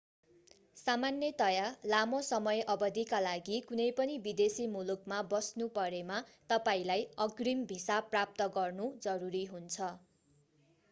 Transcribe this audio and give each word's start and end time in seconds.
सामान्यतया 0.77 1.65
लामो 1.89 2.21
समय 2.27 2.61
अवधिका 2.73 3.19
लागि 3.25 3.59
कुनै 3.67 3.85
पनि 3.99 4.15
विदेशी 4.23 4.65
मुलुकमा 4.71 5.19
बस्नु 5.33 5.67
परेमा 5.75 6.17
तपाईंलाई 6.49 7.05
अग्रिम 7.27 7.61
भिसा 7.73 7.99
प्राप्त 8.07 8.47
गर्नु 8.57 8.89
जरुरी 9.05 9.43
हुन्छ 9.51 9.91